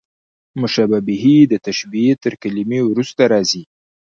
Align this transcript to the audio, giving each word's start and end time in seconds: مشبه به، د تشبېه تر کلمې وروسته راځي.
مشبه 0.61 0.99
به، 1.05 1.35
د 1.51 1.53
تشبېه 1.67 2.13
تر 2.23 2.33
کلمې 2.41 2.79
وروسته 2.83 3.21
راځي. 3.33 3.63